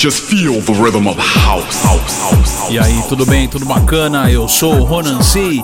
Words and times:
Just 0.00 0.30
feel 0.30 0.62
the 0.62 0.72
rhythm 0.72 1.06
of 1.06 1.18
house. 1.18 1.84
E 2.70 2.78
aí, 2.78 3.02
tudo 3.06 3.26
bem? 3.26 3.46
Tudo 3.46 3.66
bacana? 3.66 4.30
Eu 4.30 4.48
sou 4.48 4.76
o 4.76 4.84
Ronan 4.84 5.20
C. 5.20 5.62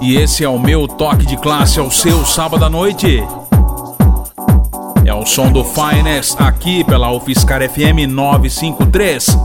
E 0.00 0.16
esse 0.16 0.42
é 0.42 0.48
o 0.48 0.58
meu 0.58 0.88
toque 0.88 1.26
de 1.26 1.36
classe 1.36 1.78
ao 1.78 1.90
seu 1.90 2.24
sábado 2.24 2.64
à 2.64 2.70
noite. 2.70 3.22
É 5.04 5.12
o 5.12 5.26
som 5.26 5.52
do 5.52 5.62
Finest 5.62 6.40
aqui 6.40 6.82
pela 6.82 7.12
UFSCar 7.12 7.60
FM 7.68 8.08
953. 8.08 9.36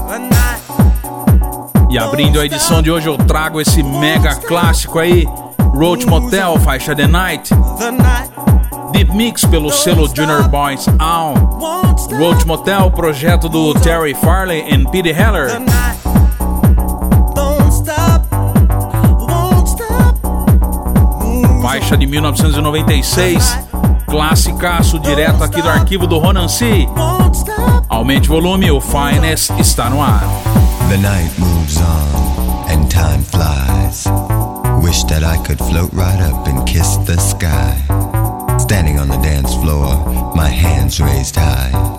E 1.89 1.97
abrindo 1.97 2.39
a 2.39 2.45
edição 2.45 2.81
de 2.81 2.89
hoje 2.89 3.09
eu 3.09 3.17
trago 3.17 3.59
esse 3.59 3.83
mega 3.83 4.35
clássico 4.35 4.99
aí, 4.99 5.27
Roach 5.75 6.05
Motel, 6.05 6.57
faixa 6.61 6.95
The 6.95 7.07
Night. 7.07 7.49
Deep 8.93 9.13
Mix 9.13 9.43
pelo 9.43 9.69
selo 9.69 10.07
Junior 10.07 10.47
Boys 10.47 10.87
On. 10.87 11.88
Roach 12.11 12.45
Motel, 12.45 12.91
projeto 12.91 13.47
do 13.47 13.73
Terry 13.75 14.13
Farley 14.13 14.65
e 14.67 14.85
Pete 14.89 15.11
Heller. 15.11 15.49
Faixa 21.61 21.95
de 21.97 22.07
1996, 22.07 23.57
classicaço 24.07 24.99
direto 24.99 25.43
aqui 25.43 25.61
do 25.61 25.69
arquivo 25.69 26.07
do 26.07 26.17
Ronan 26.17 26.47
C. 26.47 26.87
Aumente 27.87 28.29
o 28.29 28.33
volume, 28.33 28.71
o 28.71 28.81
Finest 28.81 29.51
está 29.59 29.89
no 29.89 30.01
ar. 30.01 30.23
The 30.89 30.97
night 30.97 31.31
moves 31.39 31.77
on 31.77 32.71
and 32.71 32.87
time 32.89 33.23
flies. 33.23 34.05
Wish 34.81 35.03
that 35.05 35.23
I 35.23 35.37
could 35.45 35.59
float 35.59 35.91
right 35.93 36.21
up 36.21 36.47
and 36.47 36.65
kiss 36.65 36.97
the 37.05 37.17
sky. 37.19 37.75
Standing 38.57 38.99
on 38.99 39.07
the 39.09 39.17
dance 39.17 39.53
floor, 39.55 40.33
my 40.35 40.49
hands 40.49 40.99
raised 40.99 41.35
high. 41.35 41.98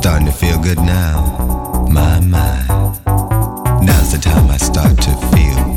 Starting 0.00 0.26
to 0.26 0.32
feel 0.32 0.58
good 0.60 0.78
now, 0.78 1.88
my, 1.90 2.20
my. 2.20 2.64
Now's 3.82 4.12
the 4.12 4.18
time 4.20 4.48
I 4.48 4.56
start 4.56 4.96
to 4.98 5.10
feel 5.34 5.67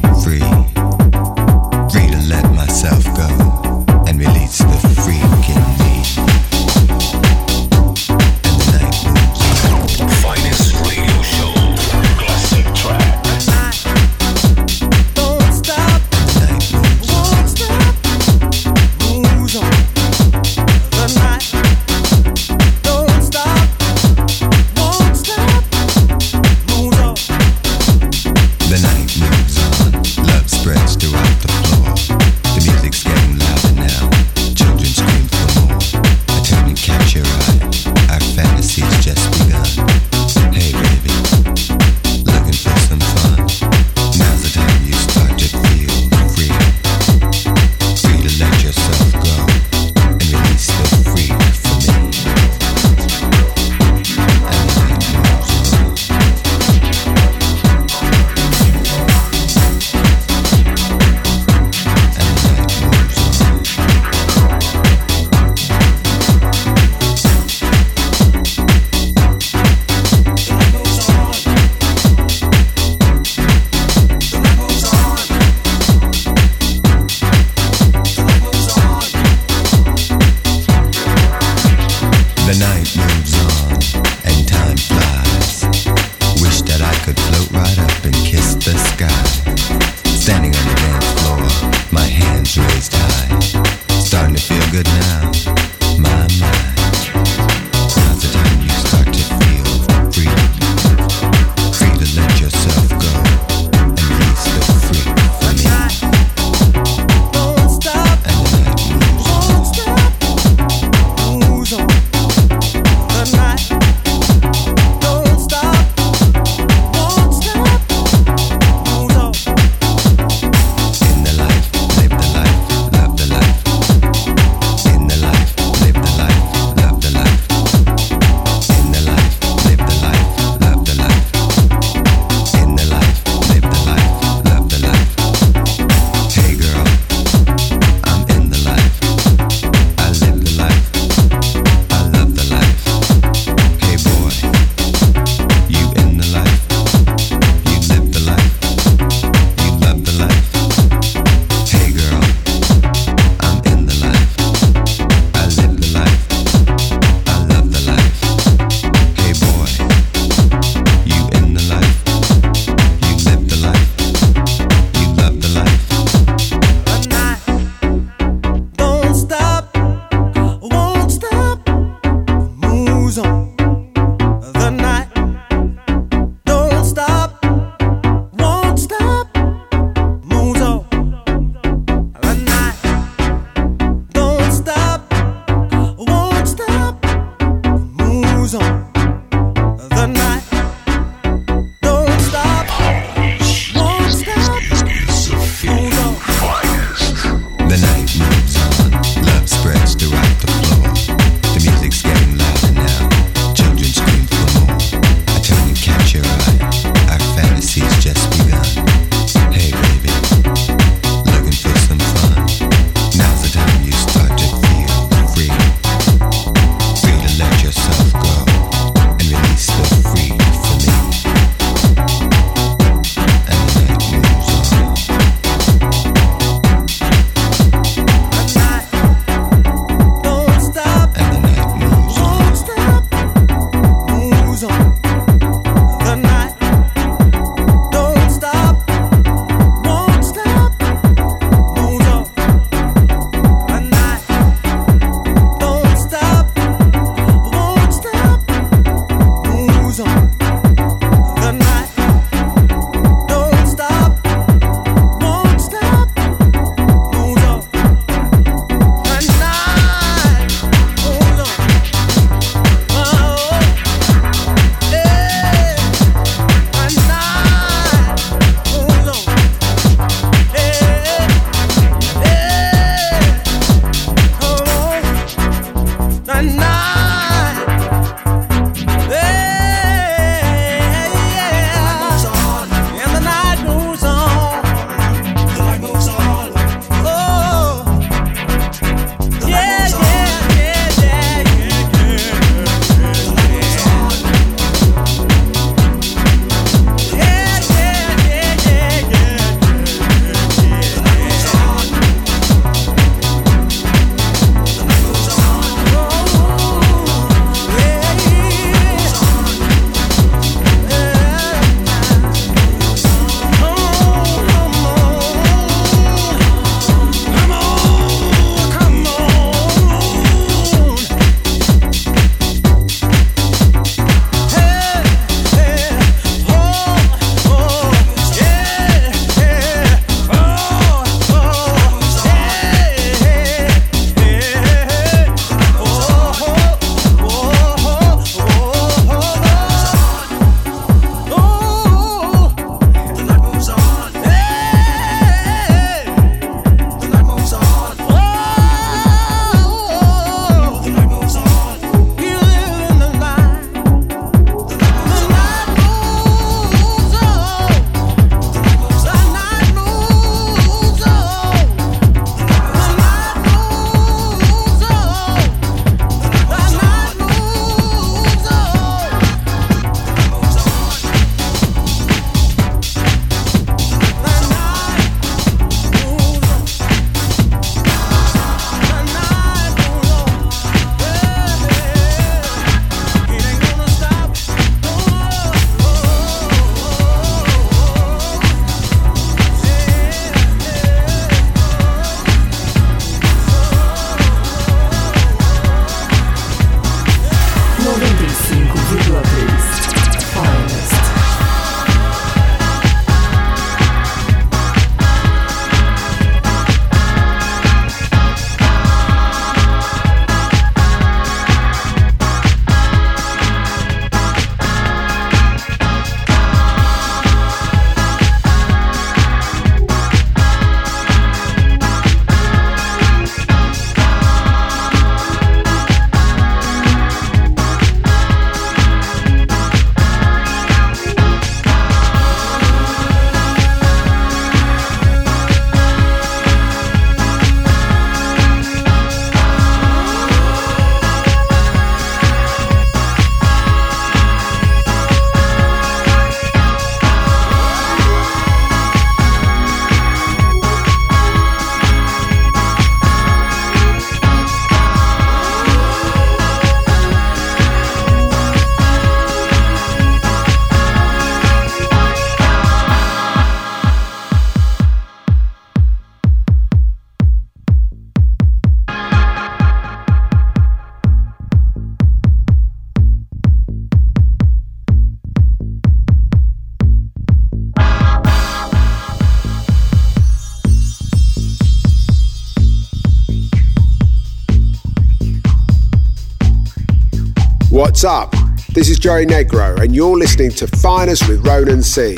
What's 487.91 488.05
up? 488.05 488.33
This 488.69 488.87
is 488.87 488.99
Joey 488.99 489.25
Negro, 489.25 489.77
and 489.77 489.93
you're 489.93 490.17
listening 490.17 490.51
to 490.51 490.65
Finest 490.65 491.27
with 491.27 491.45
Ronan 491.45 491.83
C. 491.83 492.15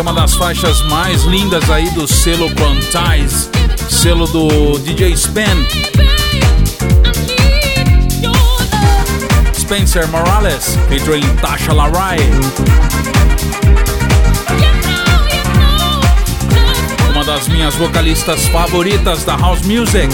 é 0.00 0.02
uma 0.02 0.14
das 0.14 0.34
faixas 0.34 0.80
mais 0.84 1.24
lindas 1.24 1.68
aí 1.68 1.90
do 1.90 2.08
selo 2.08 2.48
Quantize, 2.54 3.50
selo 3.90 4.26
do 4.28 4.78
DJ 4.78 5.12
Spen, 5.12 5.44
Spencer 9.52 10.08
Morales, 10.08 10.78
featuring 10.88 11.36
Tasha 11.42 11.74
Larai. 11.74 12.16
Uma 17.10 17.22
das 17.22 17.46
minhas 17.48 17.74
vocalistas 17.74 18.46
favoritas 18.48 19.24
da 19.24 19.36
House 19.36 19.60
Music. 19.66 20.08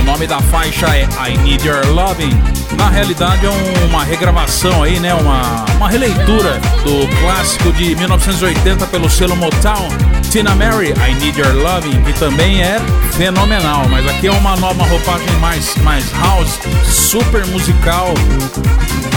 O 0.00 0.02
nome 0.04 0.26
da 0.26 0.40
faixa 0.42 0.86
é 0.94 1.08
I 1.30 1.38
Need 1.38 1.66
Your 1.66 1.86
Loving. 1.94 2.63
Na 2.76 2.88
realidade 2.90 3.44
é 3.46 3.50
um- 3.50 3.86
uma 3.88 4.04
regravação 4.04 4.82
aí, 4.82 4.98
né? 5.00 5.14
Uma, 5.14 5.64
uma 5.76 5.88
releitura 5.88 6.60
do 6.84 7.08
clássico 7.20 7.72
de 7.72 7.94
1980 7.96 8.86
pelo 8.86 9.08
selo 9.10 9.36
Motown, 9.36 9.88
Tina 10.30 10.54
Mary, 10.54 10.90
I 11.08 11.14
Need 11.14 11.40
Your 11.40 11.54
Loving, 11.54 12.02
que 12.02 12.12
também 12.14 12.62
é 12.62 12.78
fenomenal. 13.12 13.86
Mas 13.88 14.06
aqui 14.08 14.26
é 14.26 14.32
uma 14.32 14.56
nova 14.56 14.84
roupagem 14.84 15.30
mais, 15.40 15.74
mais 15.76 16.04
house, 16.20 16.58
super 16.84 17.46
musical, 17.46 18.12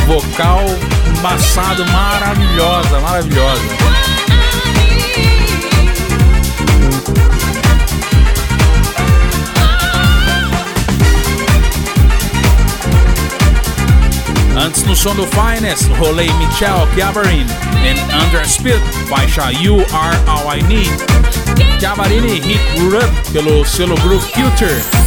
vocal, 0.06 0.64
embaçado, 1.18 1.86
maravilhosa, 1.92 3.00
maravilhosa. 3.00 3.62
No 14.88 14.96
som 14.96 15.16
do 15.16 15.28
Finest, 15.28 15.90
rolei 16.00 16.32
Michelle 16.34 16.88
Chiavarin 16.96 17.48
and 17.84 18.00
Underspit, 18.24 18.82
faixa 19.10 19.52
You 19.52 19.84
Are 19.94 20.16
All 20.28 20.48
I 20.50 20.62
Need. 20.62 20.92
Chiavarini 21.80 22.40
hit 22.42 22.62
Rub 22.80 23.12
pelo 23.34 23.64
selo 23.64 23.96
Groove 23.98 24.32
Culture. 24.32 25.07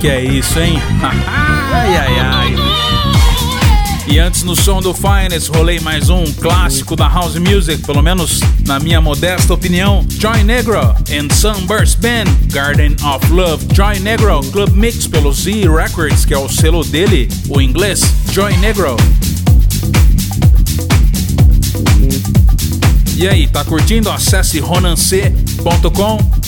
Que 0.00 0.08
é 0.08 0.24
isso, 0.24 0.58
hein? 0.58 0.80
ai, 1.02 1.96
ai, 1.96 2.18
ai. 2.18 2.54
E 4.06 4.18
antes 4.18 4.42
no 4.44 4.56
som 4.56 4.80
do 4.80 4.94
Finest, 4.94 5.50
rolei 5.50 5.78
mais 5.78 6.08
um 6.08 6.24
clássico 6.32 6.96
da 6.96 7.06
House 7.06 7.36
Music, 7.36 7.84
pelo 7.84 8.02
menos 8.02 8.40
na 8.66 8.80
minha 8.80 8.98
modesta 8.98 9.52
opinião. 9.52 10.04
Joy 10.08 10.42
Negro 10.42 10.80
and 10.80 11.28
Sunburst 11.34 11.98
Band, 11.98 12.24
Garden 12.50 12.96
of 13.04 13.30
Love. 13.30 13.66
Joy 13.74 14.00
Negro, 14.00 14.40
Club 14.50 14.70
Mix 14.74 15.06
pelo 15.06 15.34
Z 15.34 15.68
Records, 15.68 16.24
que 16.24 16.32
é 16.32 16.38
o 16.38 16.48
selo 16.48 16.82
dele, 16.82 17.28
o 17.50 17.60
inglês. 17.60 18.00
Joy 18.32 18.56
Negro. 18.56 18.96
E 23.16 23.28
aí, 23.28 23.46
tá 23.48 23.62
curtindo? 23.64 24.10
Acesse 24.10 24.60
ronance.com. 24.60 26.39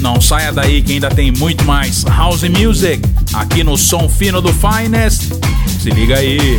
Não 0.00 0.18
saia 0.18 0.50
daí 0.50 0.80
que 0.80 0.94
ainda 0.94 1.10
tem 1.10 1.30
muito 1.30 1.62
mais 1.64 2.04
House 2.04 2.42
Music 2.44 3.02
aqui 3.34 3.62
no 3.62 3.76
Som 3.76 4.08
Fino 4.08 4.40
do 4.40 4.50
Finest. 4.50 5.24
Se 5.78 5.90
liga 5.90 6.16
aí. 6.16 6.58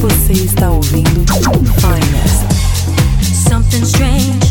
Você 0.00 0.32
está 0.32 0.70
ouvindo 0.70 1.24
Finest. 1.80 3.48
Something 3.48 3.82
strange 3.82 4.45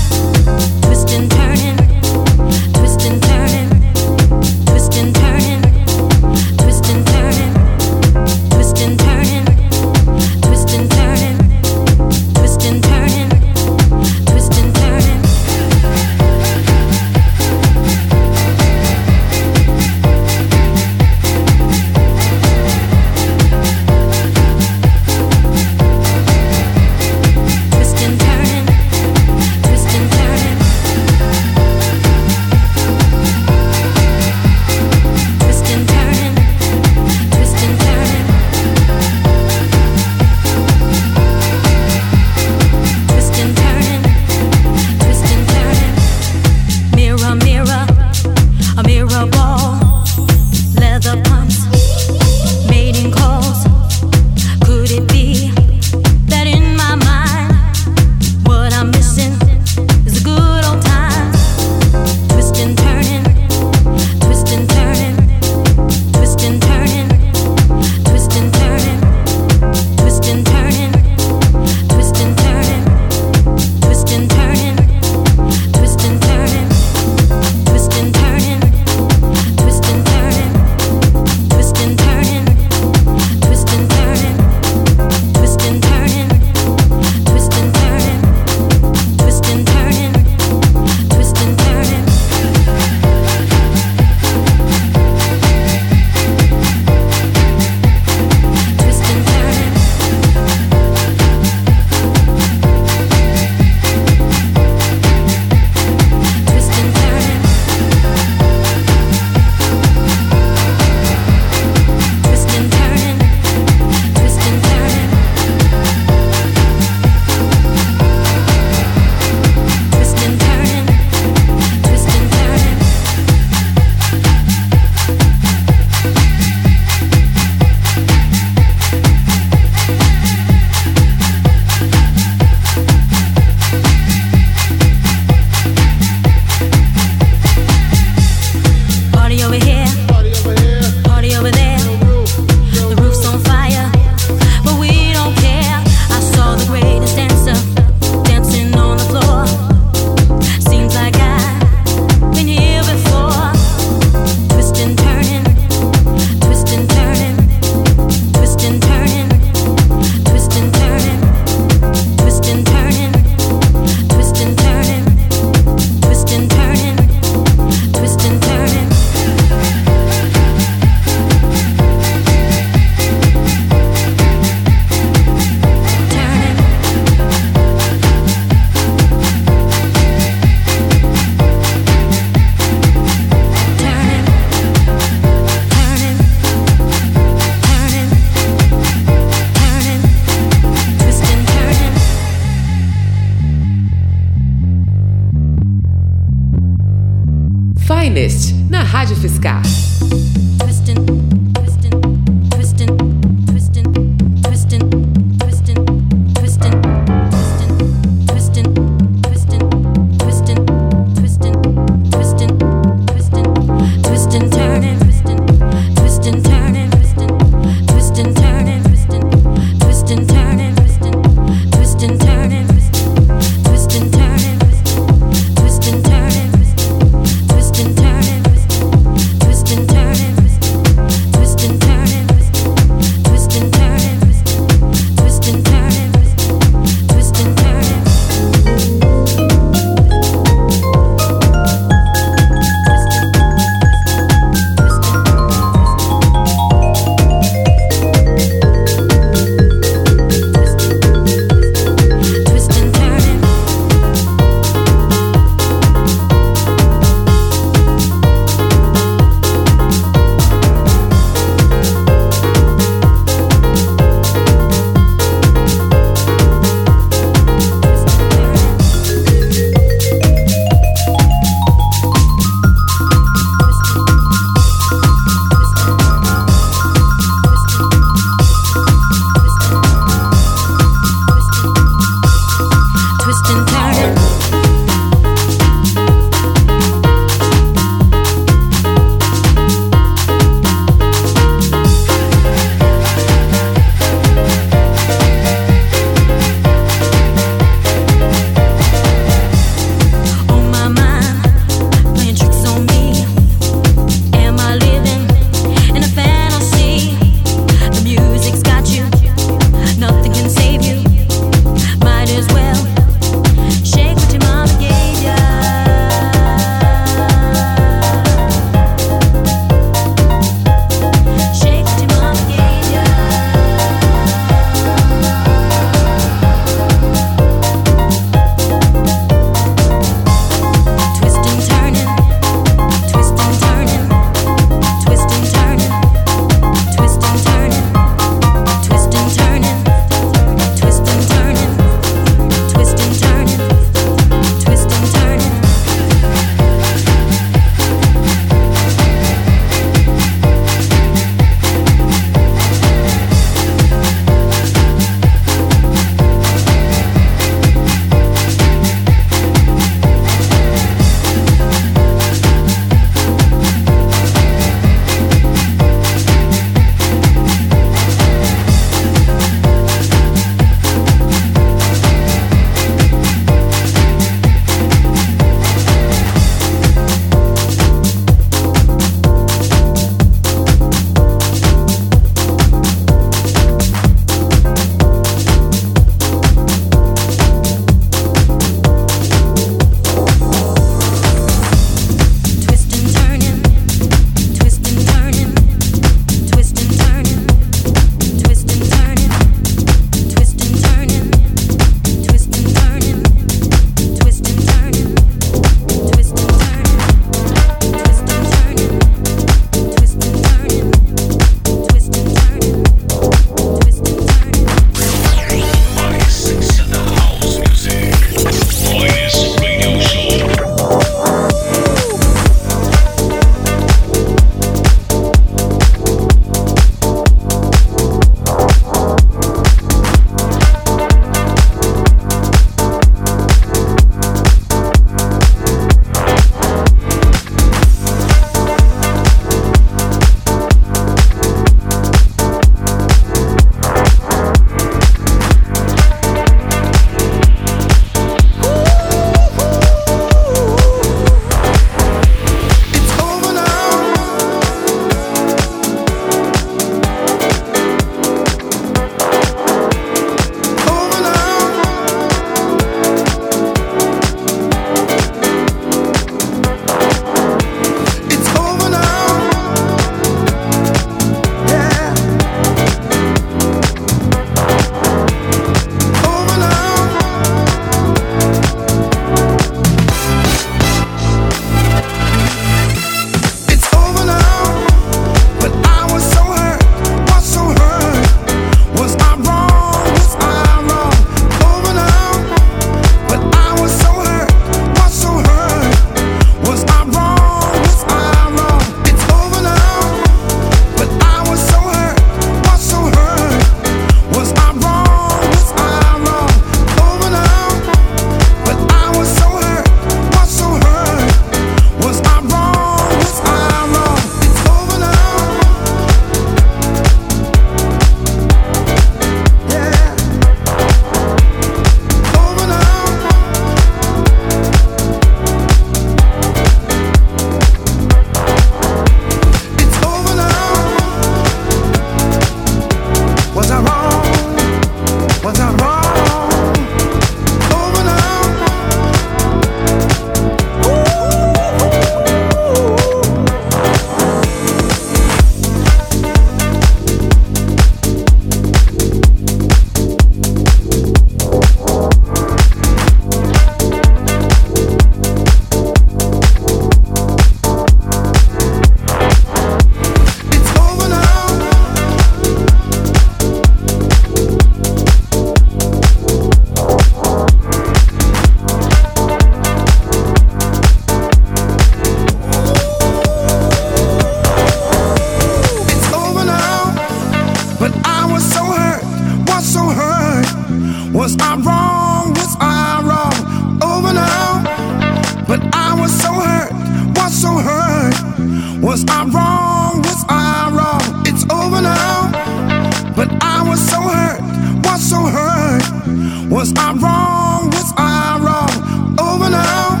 Was 596.66 596.74
I 596.78 596.92
wrong? 596.94 597.70
Was 597.70 597.92
I 597.96 598.40
wrong? 598.42 599.14
Over 599.20 599.50
now. 599.50 600.00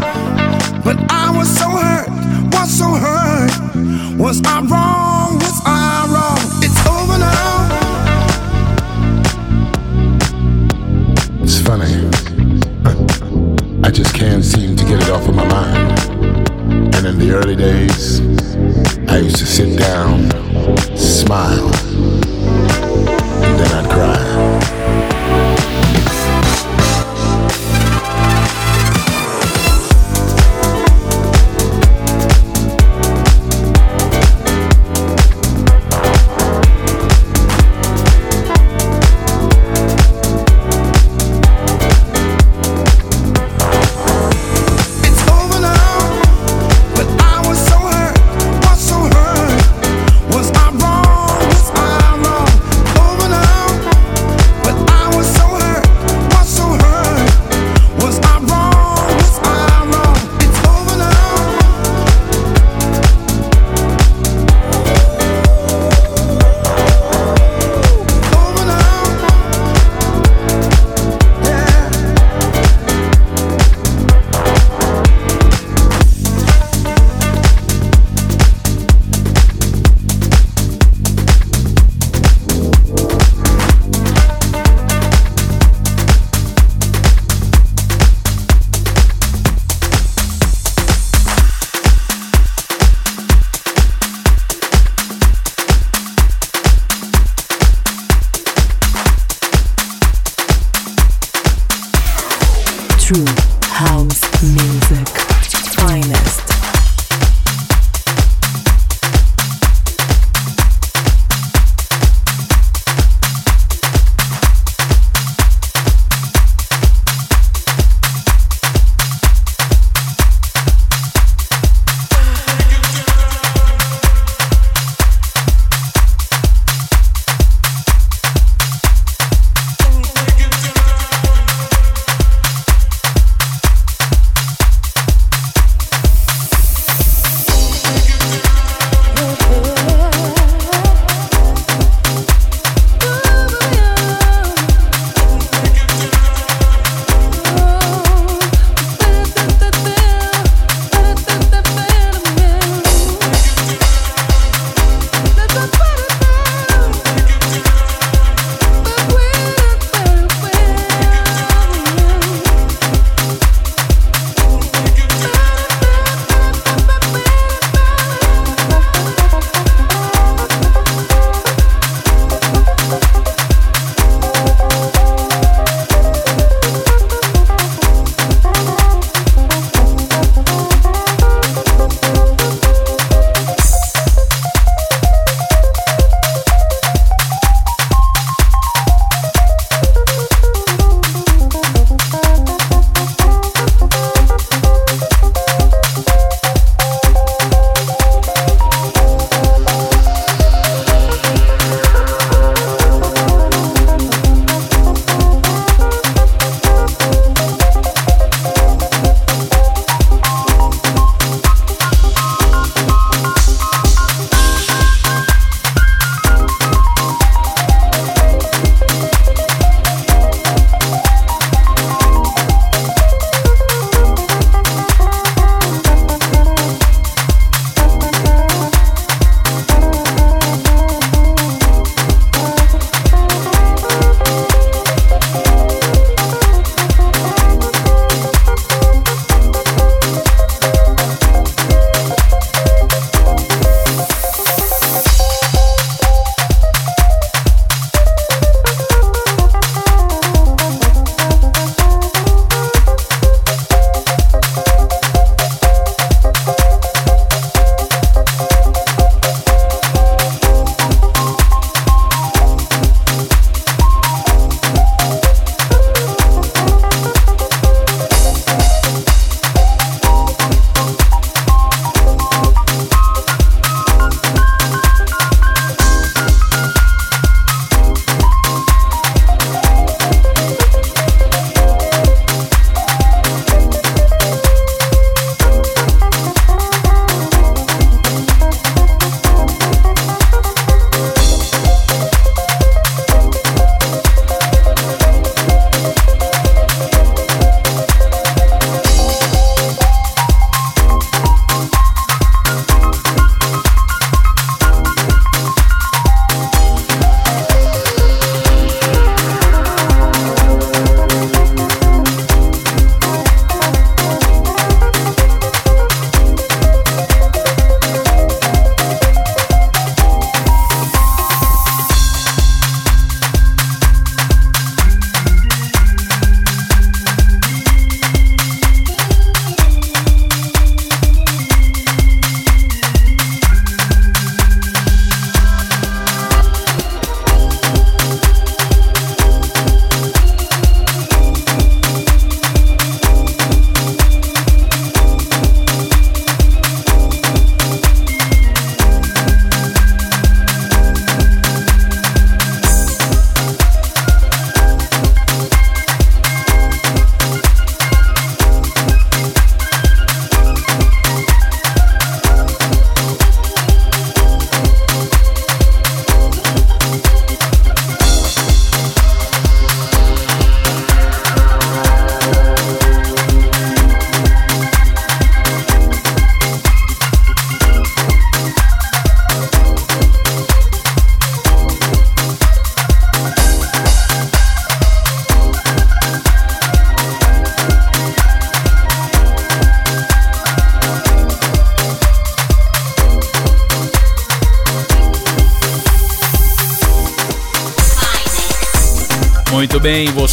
But 0.82 0.96
I 1.08 1.32
was 1.38 1.48
so 1.56 1.68
hurt, 1.68 2.08
was 2.52 2.76
so 2.76 2.88
hurt. 2.88 4.18
Was 4.18 4.42
I 4.44 4.62
wrong? 4.62 4.85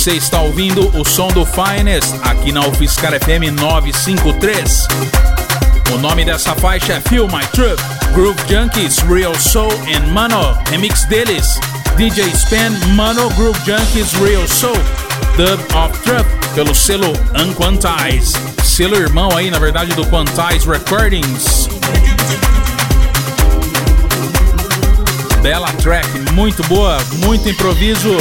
Você 0.04 0.18
está 0.18 0.42
ouvindo 0.42 0.92
o 1.00 1.06
som 1.06 1.30
do 1.30 1.46
Finest 1.46 2.14
aqui 2.24 2.52
na 2.52 2.60
UFSCar 2.68 3.14
FM 3.14 3.58
953. 3.58 4.86
O 5.94 5.98
nome 5.98 6.26
dessa 6.26 6.54
faixa 6.56 6.96
é 6.96 7.00
Feel 7.00 7.26
My 7.28 7.48
Truth, 7.54 7.80
Groove 8.14 8.38
Junkies, 8.50 8.98
Real 8.98 9.34
Soul 9.34 9.72
and 9.96 10.06
Mano, 10.12 10.58
remix 10.70 11.06
deles, 11.06 11.58
DJ 11.96 12.26
Span, 12.32 12.72
Mano, 12.96 13.30
Groove 13.30 13.58
Junkies, 13.66 14.12
Real 14.16 14.46
Soul, 14.46 14.76
Dub 15.38 15.62
of 15.74 15.98
Truth, 16.00 16.28
pelo 16.54 16.76
selo 16.76 17.14
Unquantize, 17.40 18.34
selo 18.62 18.98
irmão 18.98 19.30
aí, 19.38 19.50
na 19.50 19.58
verdade, 19.58 19.94
do 19.96 20.06
Quantize 20.08 20.68
Recordings. 20.68 21.70
Bela 25.42 25.72
track, 25.82 26.08
muito 26.34 26.62
boa, 26.68 26.98
muito 27.20 27.48
improviso. 27.48 28.18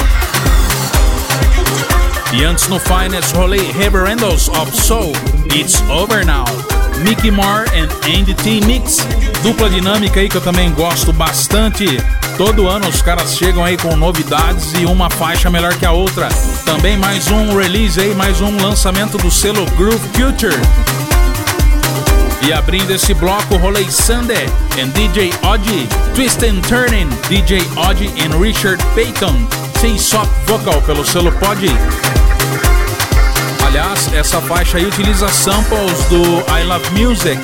E 2.32 2.44
antes 2.44 2.66
no 2.68 2.80
Finest 2.80 3.34
rolei 3.34 3.60
Reverendos 3.72 4.48
of 4.48 4.74
Soul, 4.74 5.12
It's 5.54 5.82
Over 5.90 6.24
Now. 6.24 6.46
Mickey 7.04 7.30
Moore 7.30 7.68
and 7.76 7.88
Andy 8.06 8.32
T 8.32 8.60
Mix, 8.64 9.06
dupla 9.42 9.68
dinâmica 9.68 10.18
aí 10.18 10.30
que 10.30 10.36
eu 10.36 10.40
também 10.40 10.70
gosto 10.72 11.12
bastante. 11.12 11.84
Todo 12.38 12.68
ano 12.68 12.88
os 12.88 13.02
caras 13.02 13.36
chegam 13.36 13.62
aí 13.62 13.76
com 13.76 13.94
novidades 13.96 14.72
e 14.80 14.86
uma 14.86 15.10
faixa 15.10 15.50
melhor 15.50 15.74
que 15.74 15.84
a 15.84 15.92
outra. 15.92 16.28
Também 16.64 16.96
mais 16.96 17.28
um 17.30 17.54
release 17.54 18.00
aí, 18.00 18.14
mais 18.14 18.40
um 18.40 18.56
lançamento 18.62 19.18
do 19.18 19.30
selo 19.30 19.66
Groove 19.72 20.08
Future. 20.14 20.56
E 22.46 22.52
abrindo 22.52 22.92
esse 22.92 23.12
bloco, 23.12 23.56
rolei 23.56 23.90
Sunday 23.90 24.46
and 24.82 24.88
DJ 24.88 25.32
Oddie, 25.42 25.86
Twist 26.14 26.42
and 26.44 26.60
Turning, 26.62 27.08
DJ 27.28 27.60
Oddie 27.76 28.10
and 28.22 28.38
Richard 28.40 28.82
Payton, 28.94 29.46
sem 29.80 29.98
soft 29.98 30.32
vocal 30.46 30.80
pelo 30.82 31.04
selo 31.04 31.30
Pod. 31.32 31.66
Aliás, 33.72 34.12
essa 34.12 34.38
faixa 34.42 34.76
aí 34.76 34.84
utiliza 34.84 35.30
samples 35.30 36.04
do 36.10 36.22
I 36.54 36.62
Love 36.62 36.90
Music, 36.90 37.40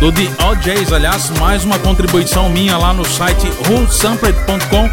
do 0.00 0.12
The 0.12 0.28
OJs. 0.44 0.92
Aliás, 0.92 1.30
mais 1.40 1.64
uma 1.64 1.78
contribuição 1.78 2.50
minha 2.50 2.76
lá 2.76 2.92
no 2.92 3.06
site 3.06 3.50
whosampled.com 3.70 4.90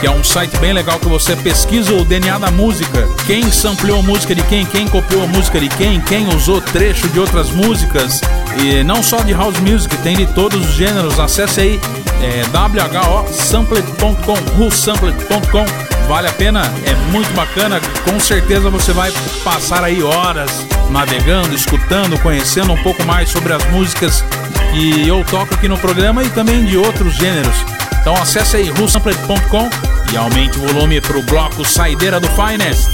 que 0.00 0.08
é 0.08 0.10
um 0.10 0.24
site 0.24 0.56
bem 0.56 0.72
legal 0.72 0.98
que 0.98 1.06
você 1.06 1.36
pesquisa 1.36 1.94
o 1.94 2.04
DNA 2.04 2.38
da 2.38 2.50
música, 2.50 3.08
quem 3.24 3.52
sampleou 3.52 4.00
a 4.00 4.02
música 4.02 4.34
de 4.34 4.42
quem, 4.44 4.66
quem 4.66 4.88
copiou 4.88 5.22
a 5.22 5.28
música 5.28 5.60
de 5.60 5.68
quem, 5.68 6.00
quem 6.00 6.26
usou 6.34 6.60
trecho 6.60 7.08
de 7.10 7.20
outras 7.20 7.48
músicas, 7.50 8.20
e 8.58 8.82
não 8.82 9.04
só 9.04 9.18
de 9.18 9.32
house 9.32 9.60
music, 9.60 9.96
tem 9.98 10.16
de 10.16 10.26
todos 10.26 10.70
os 10.70 10.74
gêneros. 10.74 11.20
Acesse 11.20 11.60
aí 11.60 11.80
é, 12.20 12.42
whosampled.com, 12.52 14.34
whosampled.com. 14.58 15.89
Vale 16.10 16.26
a 16.26 16.32
pena, 16.32 16.62
é 16.84 16.92
muito 17.12 17.32
bacana, 17.34 17.80
com 18.04 18.18
certeza 18.18 18.68
você 18.68 18.92
vai 18.92 19.12
passar 19.44 19.84
aí 19.84 20.02
horas 20.02 20.66
navegando, 20.90 21.54
escutando, 21.54 22.18
conhecendo 22.18 22.72
um 22.72 22.82
pouco 22.82 23.04
mais 23.04 23.28
sobre 23.28 23.52
as 23.52 23.64
músicas 23.70 24.24
que 24.72 25.06
eu 25.06 25.24
toco 25.24 25.54
aqui 25.54 25.68
no 25.68 25.78
programa 25.78 26.24
e 26.24 26.28
também 26.30 26.64
de 26.64 26.76
outros 26.76 27.14
gêneros. 27.14 27.54
Então 28.00 28.12
acesse 28.16 28.56
aí 28.56 28.72
whosampled.com 28.72 29.70
e 30.12 30.16
aumente 30.16 30.58
o 30.58 30.62
volume 30.66 31.00
para 31.00 31.16
o 31.16 31.22
bloco 31.22 31.64
Saideira 31.64 32.18
do 32.18 32.28
Finest. 32.30 32.88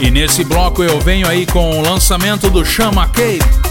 E 0.00 0.08
nesse 0.08 0.44
bloco 0.44 0.84
eu 0.84 1.00
venho 1.00 1.26
aí 1.26 1.46
com 1.46 1.80
o 1.80 1.82
lançamento 1.82 2.48
do 2.48 2.64
Chama 2.64 3.08
Cave. 3.08 3.61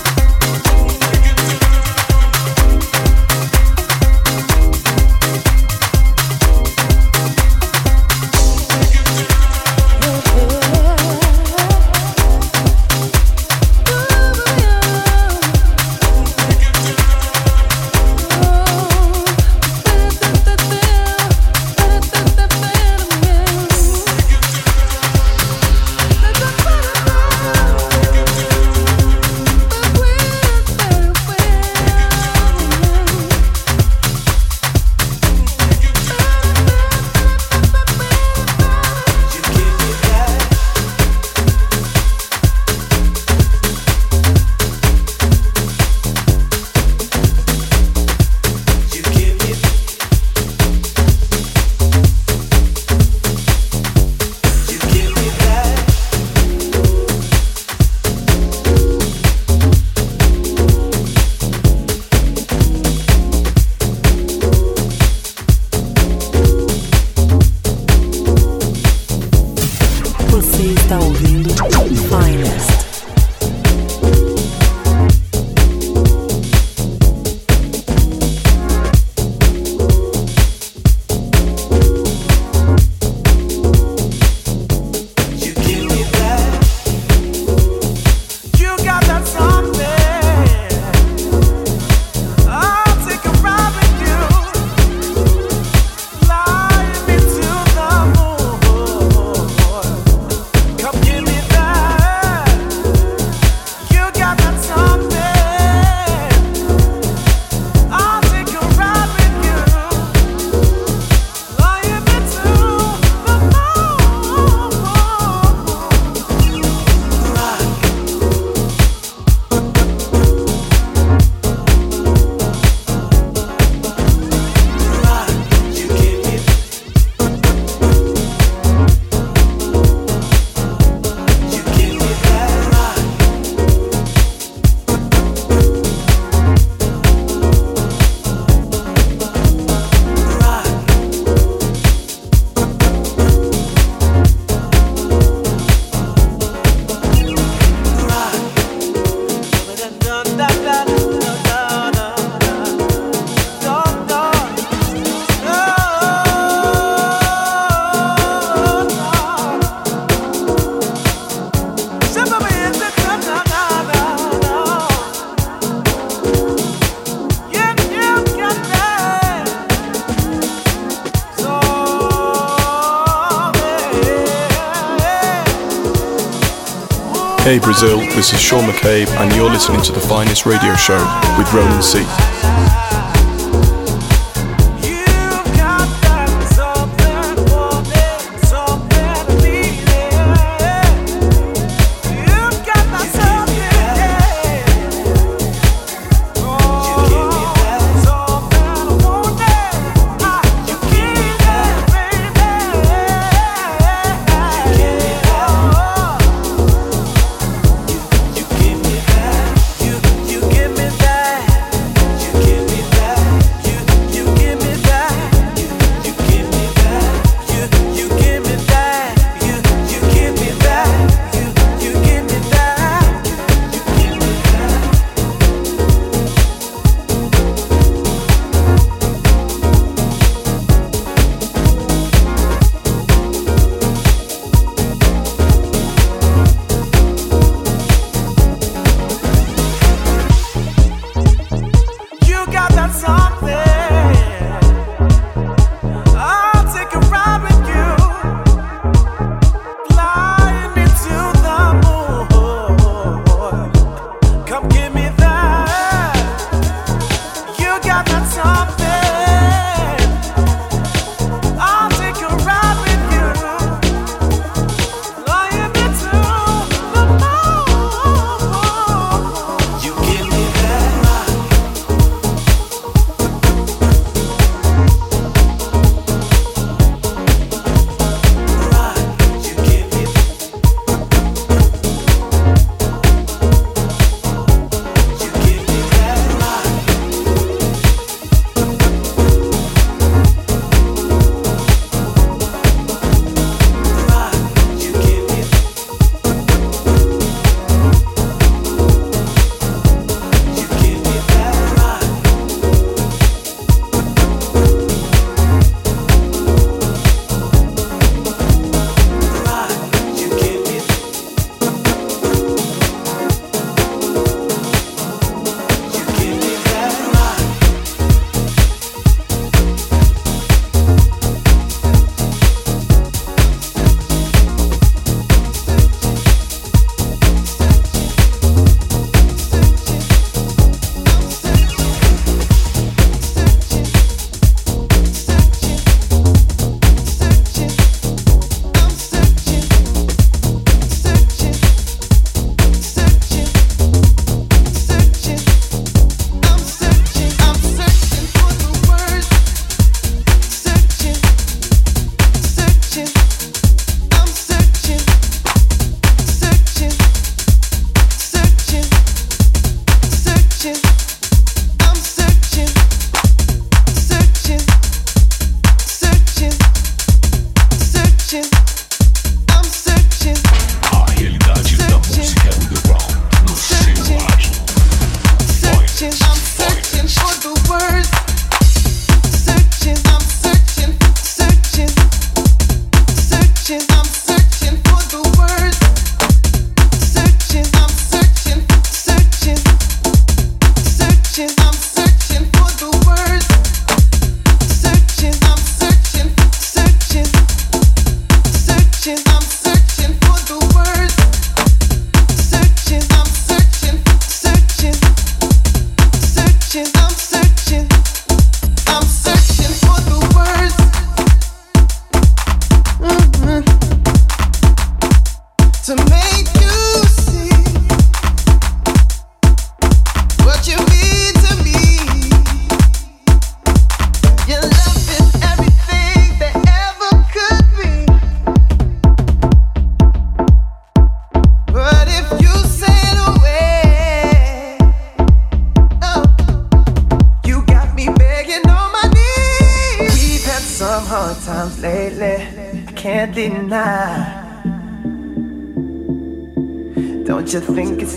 Hey 177.43 177.57
Brazil, 177.57 177.97
this 177.97 178.33
is 178.33 178.39
Sean 178.39 178.65
McCabe, 178.65 179.09
and 179.19 179.35
you're 179.35 179.49
listening 179.49 179.81
to 179.81 179.91
the 179.91 179.99
finest 179.99 180.45
radio 180.45 180.75
show 180.75 180.99
with 181.39 181.51
Ronan 181.51 181.81
C. 181.81 182.03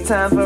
time 0.05 0.29
for 0.31 0.44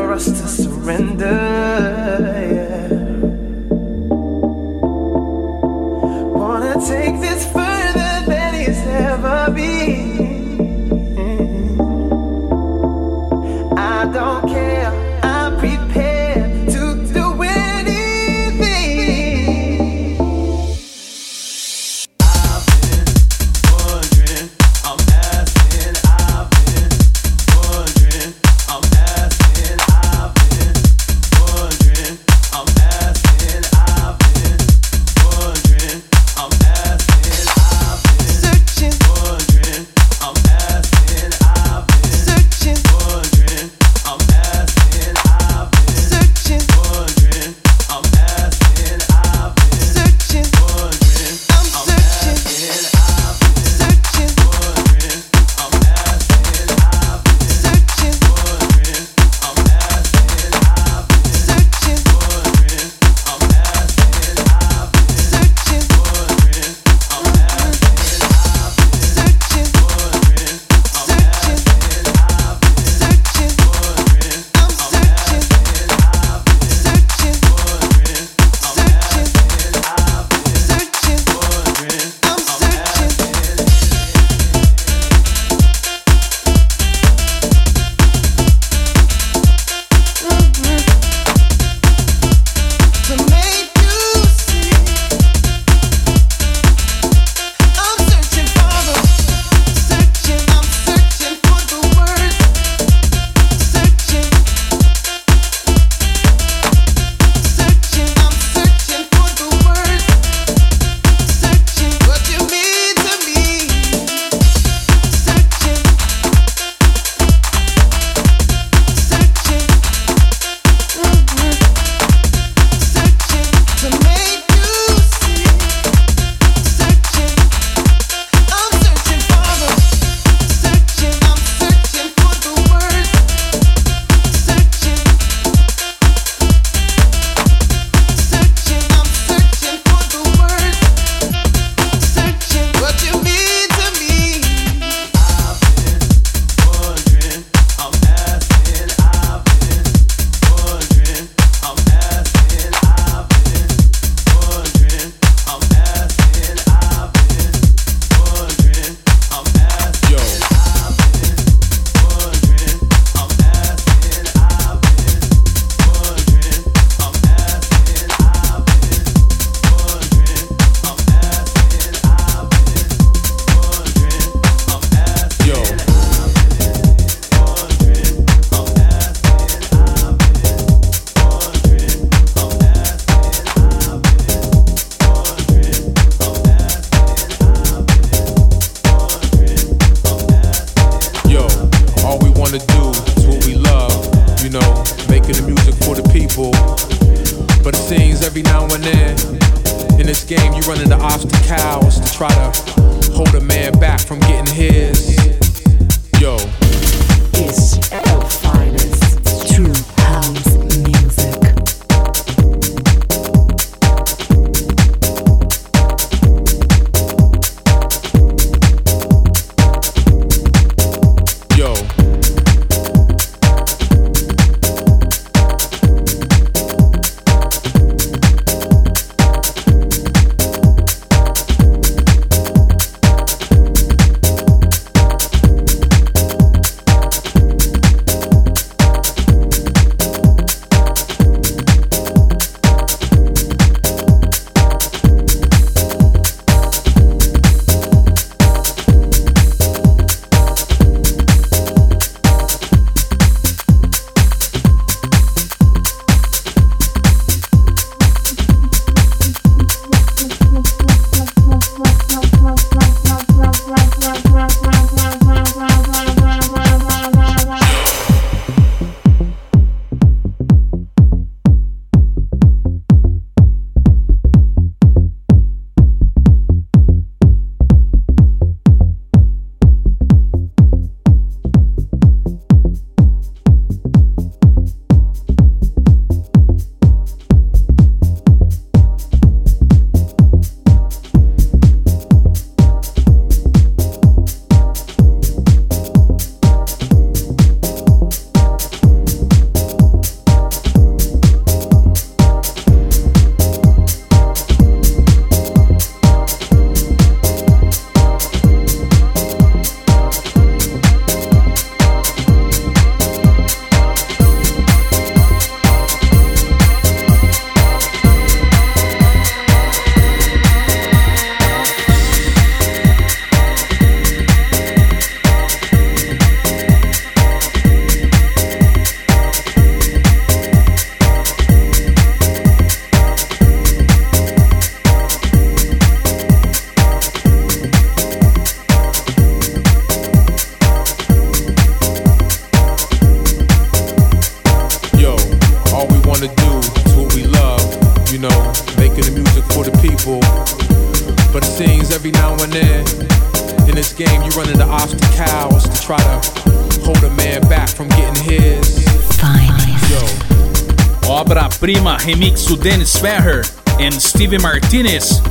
do 362.49 362.57
Dennis 362.57 362.97
Ferrer 362.97 363.45
e 363.77 364.01
Steve 364.01 364.39
Martinez. 364.39 365.21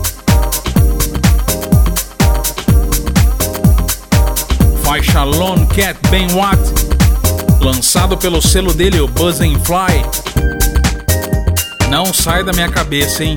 Faixa 4.85 5.25
Lone 5.25 5.67
Cat 5.67 5.99
Ben 6.11 6.29
Watt, 6.31 6.61
lançado 7.61 8.17
pelo 8.17 8.41
selo 8.41 8.73
dele, 8.73 9.01
o 9.01 9.09
Buzz 9.09 9.41
and 9.41 9.59
Fly. 9.65 10.07
Não 11.91 12.15
sai 12.15 12.45
da 12.45 12.53
minha 12.53 12.69
cabeça, 12.69 13.25
hein? 13.25 13.37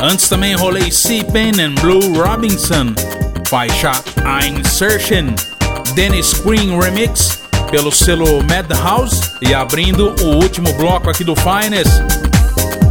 Antes 0.00 0.28
também 0.28 0.56
rolei 0.56 0.90
C-Pain 0.90 1.52
and 1.60 1.76
Blue 1.80 2.20
Robinson, 2.20 2.92
faixa 3.46 3.92
Insertion, 4.44 5.36
Dennis 5.94 6.32
Green 6.32 6.76
Remix, 6.80 7.38
pelo 7.70 7.92
selo 7.92 8.42
Madhouse. 8.42 9.20
E 9.40 9.54
abrindo 9.54 10.16
o 10.20 10.34
último 10.42 10.72
bloco 10.72 11.08
aqui 11.08 11.22
do 11.22 11.36
Finest, 11.36 11.92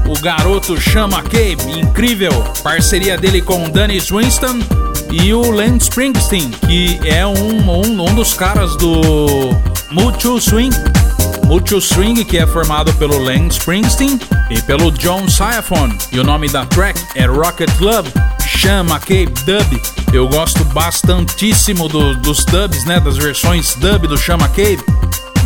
o 0.09 0.19
garoto 0.21 0.79
Chama 0.79 1.21
Cabe, 1.23 1.79
incrível, 1.79 2.31
parceria 2.63 3.17
dele 3.17 3.41
com 3.41 3.69
Danny 3.69 3.99
Winston 3.99 4.59
e 5.11 5.33
o 5.33 5.51
Len 5.51 5.77
Springsteen, 5.77 6.49
que 6.67 6.99
é 7.05 7.25
um, 7.25 7.69
um, 7.69 8.01
um 8.09 8.15
dos 8.15 8.33
caras 8.33 8.75
do 8.77 9.49
Mutual 9.91 10.39
Swing. 10.39 10.75
Mutual 11.45 11.81
Swing, 11.81 12.23
que 12.25 12.37
é 12.37 12.45
formado 12.45 12.93
pelo 12.93 13.17
Len 13.17 13.47
Springsteen 13.47 14.19
e 14.51 14.61
pelo 14.61 14.91
John 14.91 15.27
Syaphon. 15.27 15.89
E 16.11 16.19
o 16.19 16.23
nome 16.23 16.47
da 16.49 16.65
track 16.65 16.99
é 17.15 17.25
Rocket 17.25 17.69
Club, 17.77 18.05
chama 18.45 18.99
Cape 18.99 19.31
Dub. 19.45 19.81
Eu 20.13 20.27
gosto 20.27 20.63
bastantíssimo 20.65 21.87
do- 21.87 22.15
dos 22.15 22.43
dubs, 22.45 22.83
né? 22.85 22.99
Das 22.99 23.17
versões 23.17 23.75
dub 23.75 24.07
do 24.07 24.17
Chama 24.17 24.47
Cape. 24.49 24.83